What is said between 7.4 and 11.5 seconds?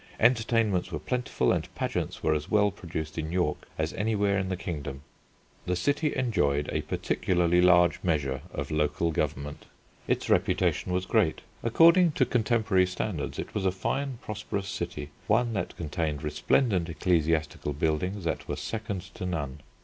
large measure of local government. Its reputation was great.